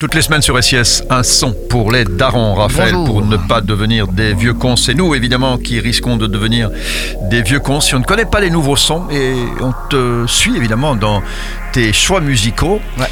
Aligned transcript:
Toutes 0.00 0.14
les 0.14 0.22
semaines 0.22 0.42
sur 0.42 0.62
SIS, 0.62 1.02
un 1.10 1.24
son 1.24 1.52
pour 1.68 1.90
les 1.90 2.04
darons, 2.04 2.54
Raphaël, 2.54 2.92
Bonjour. 2.94 3.16
pour 3.16 3.26
ne 3.26 3.36
pas 3.36 3.60
devenir 3.60 4.06
des 4.06 4.32
vieux 4.32 4.54
cons. 4.54 4.76
C'est 4.76 4.94
nous, 4.94 5.12
évidemment, 5.12 5.58
qui 5.58 5.80
risquons 5.80 6.16
de 6.16 6.28
devenir 6.28 6.70
des 7.28 7.42
vieux 7.42 7.58
cons 7.58 7.80
si 7.80 7.96
on 7.96 7.98
ne 7.98 8.04
connaît 8.04 8.24
pas 8.24 8.38
les 8.38 8.48
nouveaux 8.48 8.76
sons. 8.76 9.08
Et 9.10 9.34
on 9.60 9.72
te 9.90 10.24
suit, 10.28 10.56
évidemment, 10.56 10.94
dans 10.94 11.20
tes 11.72 11.92
choix 11.92 12.20
musicaux. 12.20 12.80
Ouais. 12.96 13.06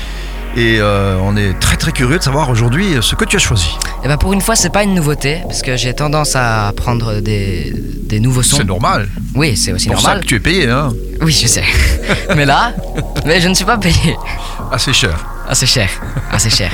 Et 0.56 0.78
euh, 0.78 1.18
on 1.24 1.36
est 1.36 1.58
très 1.58 1.76
très 1.76 1.90
curieux 1.90 2.18
de 2.18 2.22
savoir 2.22 2.50
aujourd'hui 2.50 2.94
ce 3.00 3.16
que 3.16 3.24
tu 3.24 3.34
as 3.34 3.40
choisi. 3.40 3.70
Et 4.04 4.06
ben 4.06 4.16
pour 4.16 4.32
une 4.32 4.40
fois, 4.40 4.54
c'est 4.54 4.70
pas 4.70 4.84
une 4.84 4.94
nouveauté, 4.94 5.40
parce 5.42 5.62
que 5.62 5.76
j'ai 5.76 5.92
tendance 5.92 6.36
à 6.36 6.72
prendre 6.76 7.18
des, 7.18 7.74
des 8.04 8.20
nouveaux 8.20 8.44
sons. 8.44 8.58
C'est 8.58 8.64
normal. 8.64 9.08
Oui, 9.34 9.56
c'est 9.56 9.72
aussi 9.72 9.88
pour 9.88 10.00
ça 10.00 10.10
normal. 10.10 10.20
que 10.22 10.28
tu 10.28 10.36
es 10.36 10.40
payé, 10.40 10.70
hein 10.70 10.90
Oui, 11.20 11.32
je 11.32 11.48
sais. 11.48 11.64
mais 12.36 12.44
là, 12.46 12.74
mais 13.26 13.40
je 13.40 13.48
ne 13.48 13.54
suis 13.54 13.64
pas 13.64 13.76
payé. 13.76 14.16
Assez 14.70 14.92
cher. 14.92 15.18
Ah, 15.48 15.54
c'est 15.54 15.66
cher. 15.66 15.88
Ah, 16.30 16.38
c'est 16.38 16.50
cher. 16.50 16.70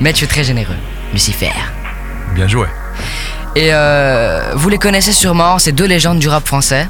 Mais 0.00 0.12
tu 0.12 0.24
es 0.24 0.26
très 0.26 0.44
généreux, 0.44 0.76
Lucifer. 1.12 1.52
Bien 2.34 2.48
joué. 2.48 2.66
Et 3.54 3.68
euh, 3.72 4.52
vous 4.54 4.68
les 4.68 4.78
connaissez 4.78 5.12
sûrement, 5.12 5.58
ces 5.58 5.72
deux 5.72 5.86
légendes 5.86 6.18
du 6.18 6.28
rap 6.28 6.46
français. 6.46 6.88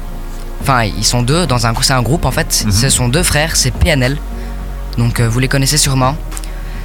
Enfin, 0.61 0.83
ils 0.83 1.05
sont 1.05 1.21
deux 1.21 1.45
dans 1.45 1.67
un, 1.67 1.73
c'est 1.81 1.93
un 1.93 2.01
groupe 2.01 2.25
en 2.25 2.31
fait. 2.31 2.63
Mhm. 2.65 2.71
Ce 2.71 2.89
sont 2.89 3.07
deux 3.07 3.23
frères, 3.23 3.55
c'est 3.55 3.71
PNL. 3.71 4.17
Donc 4.97 5.19
euh, 5.19 5.29
vous 5.29 5.39
les 5.39 5.47
connaissez 5.47 5.77
sûrement. 5.77 6.17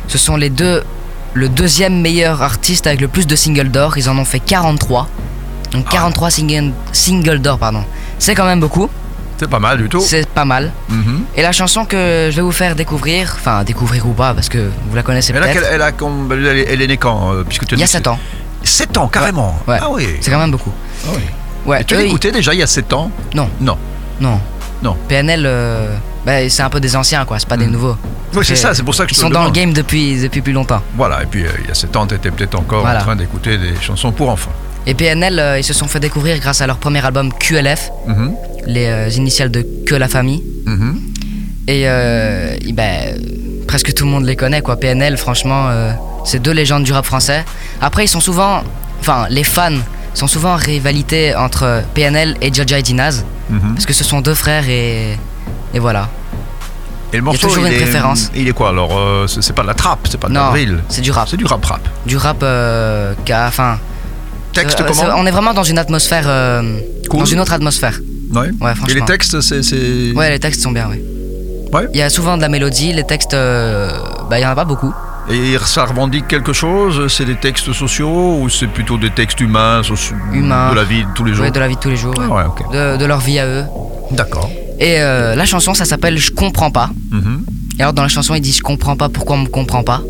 Ce 0.08 0.18
sont 0.18 0.36
les 0.36 0.50
deux, 0.50 0.84
le 1.32 1.48
deuxième 1.48 2.00
meilleur 2.00 2.42
artiste 2.42 2.86
avec 2.86 3.00
le 3.00 3.08
plus 3.08 3.26
de 3.26 3.34
singles 3.34 3.70
d'or. 3.70 3.96
Ils 3.96 4.08
en 4.10 4.18
ont 4.18 4.24
fait 4.24 4.40
43. 4.40 5.08
Donc 5.72 5.88
43 5.88 6.30
singles, 6.30 6.72
singles 6.92 7.40
d'or, 7.40 7.58
pardon. 7.58 7.84
C'est 8.18 8.34
quand 8.34 8.44
même 8.44 8.60
beaucoup. 8.60 8.90
C'est 9.42 9.48
pas 9.50 9.58
mal 9.58 9.76
du 9.78 9.88
tout. 9.88 10.00
C'est 10.00 10.28
pas 10.28 10.44
mal. 10.44 10.70
Mhm. 10.88 11.24
Et 11.34 11.42
la 11.42 11.50
chanson 11.50 11.84
que 11.84 12.28
je 12.30 12.36
vais 12.36 12.42
vous 12.42 12.52
faire 12.52 12.76
découvrir, 12.76 13.34
enfin 13.40 13.64
découvrir 13.64 14.06
ou 14.06 14.12
pas, 14.12 14.34
parce 14.34 14.48
que 14.48 14.70
vous 14.88 14.94
la 14.94 15.02
connaissez 15.02 15.32
peut-être. 15.32 15.64
elle, 15.68 15.92
com- 15.96 16.28
elle 16.30 16.46
est- 16.58 16.72
elle 16.72 16.80
est 16.80 16.86
née 16.86 16.96
quand 16.96 17.32
euh, 17.34 17.42
puisque 17.42 17.66
tu 17.66 17.74
as 17.74 17.76
Il 17.76 17.80
y 17.80 17.82
a 17.82 17.86
dit 17.86 17.92
7 17.92 18.04
que 18.04 18.08
ans. 18.10 18.18
c'est- 18.62 18.70
7 18.84 18.96
ans, 18.98 19.08
carrément. 19.08 19.58
Ouais. 19.66 19.78
Ah 19.80 19.88
oui. 19.90 20.06
C'est 20.20 20.30
quand 20.30 20.38
même 20.38 20.52
beaucoup. 20.52 20.70
Ah 21.06 21.10
oui. 21.16 21.22
Ouais. 21.66 21.80
Et 21.80 21.84
tu 21.84 21.94
l'as 21.94 22.02
ils- 22.02 22.06
écouté 22.06 22.30
déjà 22.30 22.54
il 22.54 22.60
y 22.60 22.62
a 22.62 22.68
7 22.68 22.92
ans 22.92 23.10
Non. 23.34 23.48
Non. 23.60 23.76
Non. 24.20 24.38
Non. 24.80 24.96
PNL, 25.08 25.42
euh, 25.44 25.96
bah, 26.24 26.48
c'est 26.48 26.62
un 26.62 26.70
peu 26.70 26.78
des 26.78 26.94
anciens, 26.94 27.24
quoi. 27.24 27.40
C'est 27.40 27.48
pas 27.48 27.56
des 27.56 27.66
Mm. 27.66 27.70
nouveaux. 27.72 27.96
Oui, 28.34 28.44
c'est 28.44 28.54
ça, 28.56 28.74
c'est 28.74 28.82
pour 28.84 28.94
ça 28.94 29.04
que 29.04 29.10
je 29.10 29.14
Ils 29.14 29.16
te 29.16 29.22
sont 29.22 29.28
le 29.28 29.34
dans 29.34 29.44
le 29.44 29.50
game 29.50 29.72
depuis, 29.72 30.20
depuis 30.20 30.40
plus 30.40 30.52
longtemps. 30.52 30.80
Voilà, 30.96 31.22
et 31.24 31.26
puis 31.26 31.44
euh, 31.44 31.50
il 31.62 31.66
y 31.66 31.70
a 31.72 31.74
7 31.74 31.94
ans, 31.96 32.06
tu 32.06 32.14
étais 32.14 32.30
peut-être 32.30 32.54
encore 32.54 32.82
Voilà. 32.82 33.00
en 33.00 33.02
train 33.02 33.16
d'écouter 33.16 33.58
des 33.58 33.74
chansons 33.80 34.12
pour 34.12 34.30
enfants. 34.30 34.52
Et 34.86 34.94
PNL, 34.94 35.38
euh, 35.38 35.58
ils 35.58 35.64
se 35.64 35.72
sont 35.72 35.86
fait 35.86 36.00
découvrir 36.00 36.38
grâce 36.40 36.60
à 36.60 36.66
leur 36.66 36.78
premier 36.78 37.04
album 37.04 37.32
QLF, 37.32 37.90
Mhm, 38.06 38.34
les 38.66 38.86
euh, 38.86 39.08
initiales 39.10 39.50
de 39.50 39.64
Que 39.86 39.94
la 39.94 40.08
famille. 40.08 40.42
mhm. 40.66 41.00
Et 41.68 41.84
euh, 41.86 42.56
ben, 42.74 43.14
presque 43.68 43.94
tout 43.94 44.04
le 44.04 44.10
monde 44.10 44.24
les 44.24 44.34
connaît, 44.34 44.62
quoi. 44.62 44.76
PNL, 44.76 45.16
franchement, 45.16 45.68
c'est 46.24 46.40
deux 46.42 46.50
légendes 46.50 46.82
du 46.82 46.92
rap 46.92 47.04
français. 47.06 47.44
Après, 47.80 48.04
ils 48.04 48.08
sont 48.08 48.20
souvent. 48.20 48.62
Enfin, 49.00 49.26
les 49.30 49.44
fans 49.44 49.78
sont 50.14 50.26
souvent 50.26 50.54
en 50.54 50.56
rivalité 50.56 51.34
entre 51.36 51.82
PNL 51.94 52.36
et 52.40 52.52
Jaja 52.52 52.80
et 52.80 52.82
Dinaz. 52.82 53.24
Mhm. 53.48 53.74
Parce 53.74 53.86
que 53.86 53.92
ce 53.92 54.02
sont 54.02 54.20
deux 54.20 54.34
frères 54.34 54.68
et. 54.68 55.16
Et 55.72 55.78
voilà. 55.78 56.08
Et 57.12 57.16
le 57.18 57.22
morceau, 57.22 57.46
toujours 57.46 57.64
il 57.66 57.72
une 57.74 57.78
est, 57.78 57.82
préférence. 57.82 58.30
Il 58.34 58.48
est 58.48 58.52
quoi 58.52 58.70
alors 58.70 58.98
C'est 59.28 59.54
pas 59.54 59.62
de 59.62 59.68
la 59.68 59.74
trappe, 59.74 60.08
c'est 60.10 60.18
pas 60.18 60.28
de 60.28 60.34
la 60.34 60.40
Non, 60.46 60.50
drill? 60.50 60.80
c'est 60.88 61.00
du 61.00 61.12
rap. 61.12 61.28
C'est 61.28 61.36
du 61.36 61.44
rap 61.44 61.64
rap. 61.64 61.80
Du 62.06 62.16
rap 62.16 62.42
a. 62.42 63.14
Enfin. 63.46 63.78
Euh, 64.58 64.62
comment 64.86 65.14
On 65.16 65.26
est 65.26 65.30
vraiment 65.30 65.54
dans 65.54 65.62
une 65.64 65.78
atmosphère. 65.78 66.24
euh, 66.26 66.78
Cool. 67.08 67.20
Dans 67.20 67.26
une 67.26 67.40
autre 67.40 67.52
atmosphère. 67.52 68.00
Ouais. 68.34 68.50
Ouais, 68.60 68.72
Et 68.88 68.94
les 68.94 69.02
textes, 69.02 69.40
c'est. 69.40 70.12
Ouais, 70.14 70.30
les 70.30 70.38
textes 70.38 70.62
sont 70.62 70.72
bien, 70.72 70.88
oui. 70.90 71.00
Ouais. 71.72 71.88
Il 71.92 71.98
y 71.98 72.02
a 72.02 72.10
souvent 72.10 72.36
de 72.36 72.42
la 72.42 72.48
mélodie, 72.48 72.92
les 72.92 73.04
textes, 73.04 73.34
euh, 73.34 73.90
bah, 74.30 74.38
il 74.38 74.42
y 74.42 74.46
en 74.46 74.50
a 74.50 74.54
pas 74.54 74.64
beaucoup. 74.64 74.92
Et 75.30 75.56
ça 75.64 75.84
revendique 75.84 76.26
quelque 76.28 76.52
chose? 76.52 77.06
C'est 77.12 77.24
des 77.24 77.36
textes 77.36 77.72
sociaux 77.72 78.38
ou 78.40 78.48
c'est 78.48 78.66
plutôt 78.66 78.98
des 78.98 79.10
textes 79.10 79.40
humains, 79.40 79.80
soci- 79.82 80.12
Humains. 80.32 80.70
de 80.70 80.76
la 80.76 80.84
vie 80.84 81.04
de 81.04 81.08
tous 81.14 81.24
les 81.24 81.32
jours? 81.34 81.44
Ouais, 81.44 81.50
de 81.50 81.60
la 81.60 81.68
vie 81.68 81.76
de 81.76 81.80
tous 81.80 81.90
les 81.90 81.96
jours. 81.96 82.14
Ah 82.18 82.48
de, 82.72 82.96
de 82.98 83.04
leur 83.04 83.20
vie 83.20 83.38
à 83.38 83.46
eux. 83.46 83.64
D'accord. 84.10 84.50
Et 84.80 84.98
la 84.98 85.44
chanson, 85.46 85.74
ça 85.74 85.84
s'appelle 85.84 86.18
Je 86.18 86.30
comprends 86.32 86.70
pas. 86.70 86.90
Mhm. 87.10 87.44
Et 87.78 87.82
alors, 87.82 87.92
dans 87.94 88.02
la 88.02 88.08
chanson, 88.08 88.34
il 88.34 88.40
dit 88.40 88.52
Je 88.52 88.62
comprends 88.62 88.96
pas 88.96 89.08
pourquoi 89.08 89.36
on 89.36 89.40
me 89.40 89.48
comprend 89.48 89.82
pas? 89.82 90.02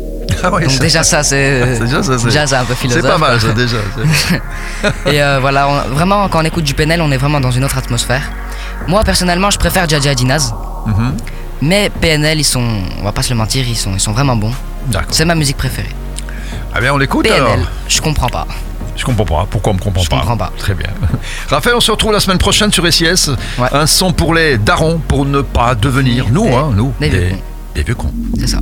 Ah 0.43 0.51
ouais, 0.51 0.63
Donc, 0.63 0.71
ça- 0.71 0.79
déjà, 0.79 1.03
ça, 1.03 1.23
c'est. 1.23 1.75
c'est 1.77 1.83
déjà 1.85 2.01
ça, 2.03 2.17
c'est- 2.17 2.25
déjà, 2.25 2.47
c'est 2.47 2.55
un 2.55 2.65
peu 2.65 2.73
c'est 2.73 2.87
philosophe. 2.87 3.11
pas 3.11 3.17
mal 3.17 3.39
ça 3.39 3.53
déjà. 3.53 3.77
c'est- 3.95 4.41
Et 5.13 5.21
euh, 5.21 5.39
voilà, 5.39 5.67
on- 5.67 5.93
vraiment, 5.93 6.27
quand 6.29 6.41
on 6.41 6.45
écoute 6.45 6.63
du 6.63 6.73
PNL, 6.73 7.01
on 7.01 7.11
est 7.11 7.17
vraiment 7.17 7.39
dans 7.41 7.51
une 7.51 7.63
autre 7.63 7.77
atmosphère. 7.77 8.23
Moi, 8.87 9.03
personnellement, 9.03 9.49
je 9.51 9.57
préfère 9.59 9.87
Jaja 9.87 10.15
Dinaz. 10.15 10.53
Mhm. 10.85 11.13
Mais 11.61 11.89
PNL, 12.01 12.39
ils 12.39 12.43
sont, 12.43 12.81
on 12.99 13.03
va 13.03 13.11
pas 13.13 13.21
se 13.23 13.29
le 13.29 13.35
mentir, 13.37 13.65
ils 13.67 13.75
sont, 13.77 13.93
ils 13.93 13.99
sont 13.99 14.11
vraiment 14.11 14.35
bons. 14.35 14.51
C'est 15.09 15.25
ma 15.25 15.35
musique 15.35 15.57
préférée. 15.57 15.89
Ah 16.73 16.81
bien, 16.81 16.93
on 16.93 16.97
l'écoute 16.97 17.29
alors. 17.29 17.55
Je 17.87 18.01
comprends 18.01 18.27
pas. 18.27 18.45
Je 18.95 19.03
comprends 19.05 19.25
pas. 19.25 19.47
Pourquoi 19.49 19.71
on 19.71 19.75
me 19.75 19.81
comprend 19.81 20.03
Je 20.03 20.09
pas 20.09 20.17
comprends 20.17 20.37
pas. 20.37 20.51
Très 20.57 20.73
bien. 20.75 20.89
Raphaël, 21.49 21.75
on 21.77 21.79
se 21.81 21.89
retrouve 21.91 22.11
la 22.11 22.19
semaine 22.19 22.37
prochaine 22.37 22.71
sur 22.71 22.85
SIS. 22.91 23.29
Ouais. 23.57 23.67
Un 23.71 23.87
son 23.87 24.11
pour 24.11 24.33
les 24.33 24.57
darons 24.57 24.99
pour 25.07 25.25
ne 25.25 25.41
pas 25.41 25.73
devenir, 25.73 26.25
nous, 26.29 26.43
Des- 26.43 26.53
hein, 26.53 26.69
nous, 26.75 26.93
des 26.99 27.35
des 27.73 27.81
vieux 27.83 27.95
cons. 27.95 28.11
C'est 28.39 28.47
ça. 28.47 28.59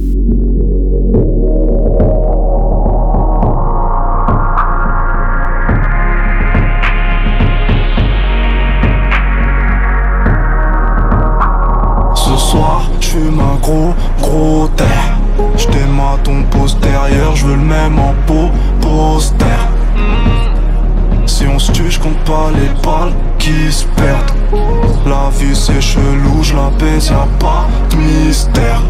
Les 22.50 22.70
balles 22.82 23.14
qui 23.38 23.72
se 23.72 23.86
perdent. 23.86 24.32
La 25.06 25.30
vie 25.38 25.56
c'est 25.56 25.82
chelou, 25.82 26.42
je 26.42 26.56
la 26.56 26.70
baise, 26.80 27.10
y'a 27.10 27.28
pas 27.40 27.68
de 27.90 27.96
mystère. 27.98 28.82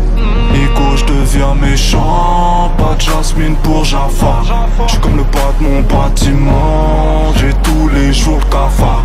Ego, 0.54 0.96
je 0.96 1.06
deviens 1.06 1.56
méchant, 1.56 2.72
pas 2.78 2.96
de 2.96 3.02
jasmine 3.02 3.56
pour 3.64 3.86
Jaffa. 3.86 4.42
J'suis 4.88 5.00
comme 5.00 5.18
le 5.18 5.24
pas 5.24 5.54
de 5.60 5.66
mon 5.66 5.82
bâtiment, 5.82 7.34
j'ai 7.38 7.54
tous 7.64 7.90
les 7.90 8.12
jours 8.12 8.40
le 8.40 8.52
cafard. 8.52 9.04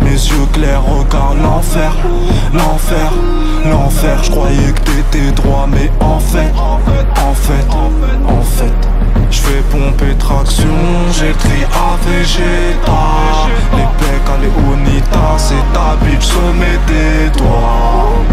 Mes 0.00 0.10
yeux 0.10 0.46
clairs 0.52 0.82
regardent 0.84 1.42
l'enfer, 1.42 1.92
l'enfer, 2.52 3.12
l'enfer. 3.64 4.24
Je 4.24 4.30
croyais 4.30 4.72
que 4.72 4.80
t'étais 4.80 5.32
droit, 5.32 5.66
mais 5.70 5.90
en 6.00 6.18
fait, 6.18 6.52
en 6.56 7.34
fait, 7.34 7.66
en 8.26 8.42
fait. 8.42 8.97
Fais 9.58 9.76
pomper 9.76 10.14
traction, 10.18 10.68
j'ai 11.12 11.32
tri 11.32 11.64
à 11.72 11.96
Vegeta 12.04 13.02
Les 13.76 13.88
pecs 13.98 14.28
à 14.28 14.36
Léonita, 14.40 15.36
c'est 15.36 15.54
ta 15.72 15.96
bitch 16.04 16.26
se 16.26 16.44
met 16.58 16.78
des 16.86 17.30
doigts. 17.38 18.24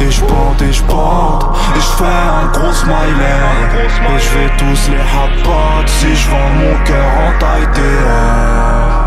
Et 0.00 0.10
bande 0.28 0.62
et 0.62 0.82
bande, 0.88 1.44
et 1.76 1.80
je 1.80 1.92
fais 1.96 2.04
un 2.04 2.46
gros 2.52 2.72
smiley. 2.72 3.40
Et 3.84 4.18
je 4.18 4.28
vais 4.38 4.50
tous 4.58 4.90
les 4.90 4.98
hot 4.98 5.86
si 5.86 6.14
je 6.14 6.28
vends 6.30 6.54
mon 6.58 6.84
cœur 6.84 7.10
en 7.26 7.32
taille 7.38 7.68
DR 7.74 9.04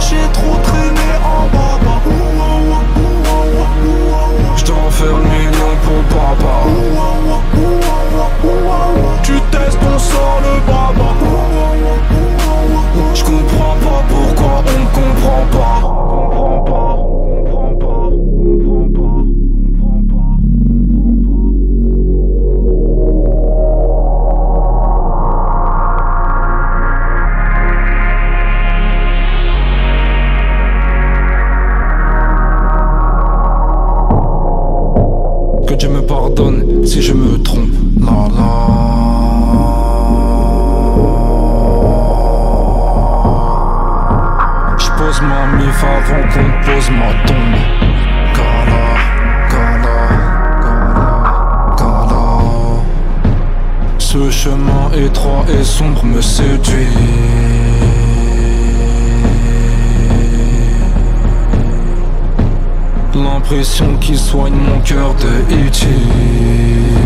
J'ai 0.00 0.28
trop 0.32 0.63
avant 45.84 46.22
qu'on 46.32 46.48
pose 46.64 46.90
ma 46.90 47.10
tombe. 47.26 47.60
Gala, 48.36 48.86
gala, 49.50 49.98
gala. 51.78 52.26
Ce 53.98 54.30
chemin 54.30 54.90
étroit 54.94 55.44
et 55.48 55.64
sombre 55.64 56.04
me 56.04 56.20
séduit. 56.20 57.34
l'impression 63.44 63.96
qu'il 63.98 64.18
soigne 64.18 64.54
mon 64.54 64.80
cœur 64.80 65.14
de 65.14 65.54
E.T. 65.54 67.03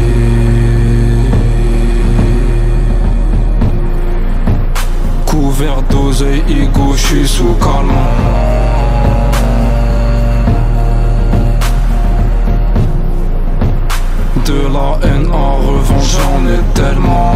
De 14.49 14.63
la 14.73 14.91
haine 15.07 15.31
en 15.31 15.57
revanche 15.57 16.17
j'en 16.17 16.41
ai 16.49 16.61
tellement. 16.73 17.35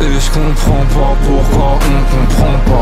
Et 0.00 0.14
je 0.18 0.28
comprends 0.30 0.86
pas 0.96 1.14
pourquoi 1.26 1.68
on 1.92 1.98
comprend 2.14 2.58
pas 2.70 2.75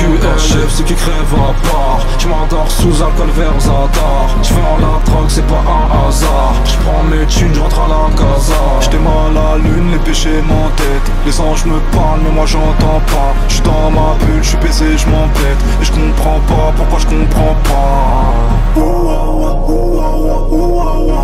QHF, 0.00 0.70
c'est 0.70 0.84
qui 0.84 0.94
crève 0.94 1.34
à 1.34 1.52
part. 1.68 2.00
Je 2.18 2.26
m'endors 2.26 2.70
sous 2.70 3.02
alcool 3.02 3.28
vers 3.36 3.60
Zadar. 3.60 4.28
Je 4.42 4.54
vends 4.54 4.78
la 4.80 4.98
drogue, 5.04 5.28
c'est 5.28 5.46
pas 5.46 5.60
un 5.60 6.08
hasard. 6.08 6.54
Je 6.64 6.76
prends 6.78 7.02
mes 7.04 7.26
thunes, 7.26 7.52
je 7.52 7.60
rentre 7.60 7.80
à 7.80 7.88
la 7.88 8.08
casa. 8.16 8.54
J'étais 8.80 8.98
mal 8.98 9.36
à 9.36 9.58
la 9.58 9.58
lune, 9.58 9.90
les 9.92 9.98
péchés 9.98 10.40
m'entêtent. 10.48 11.10
Les 11.26 11.38
anges 11.38 11.66
me 11.66 11.78
parlent, 11.94 12.20
mais 12.24 12.30
moi 12.30 12.46
j'entends 12.46 13.02
pas. 13.12 13.34
J'suis 13.48 13.60
dans 13.60 13.90
ma 13.90 14.14
bulle, 14.24 14.42
j'suis 14.42 14.56
baisé, 14.56 14.96
j'm'embête. 14.96 15.60
Et 15.82 15.84
je 15.84 15.92
comprends 15.92 16.40
pas 16.48 16.72
pourquoi 16.76 16.98
je 16.98 17.06
comprends 17.06 17.56
pas. 17.68 18.40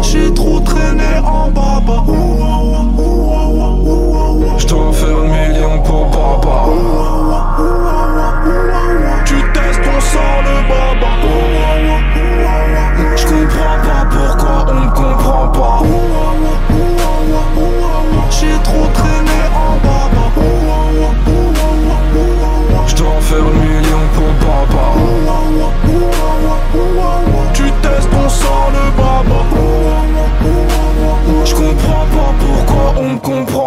J'ai 0.03 0.35
trop 0.35 0.61
traîné 0.61 1.17
en 1.25 1.49
baba. 1.49 2.05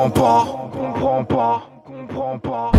comprend 0.10 0.12
pas, 0.12 0.70
comprend 0.72 1.24
pas, 1.26 1.62
comprend 1.86 2.40
pas. 2.40 2.79